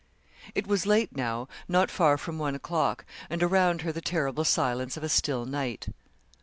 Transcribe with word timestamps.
It 0.55 0.65
was 0.65 0.87
late 0.87 1.15
now, 1.15 1.47
not 1.67 1.91
far 1.91 2.17
from 2.17 2.39
one 2.39 2.55
o'clock, 2.55 3.05
and 3.29 3.43
around 3.43 3.81
her 3.83 3.91
the 3.91 4.01
terrible 4.01 4.43
silence 4.43 4.97
of 4.97 5.03
a 5.03 5.09
still 5.09 5.45
night. 5.45 5.89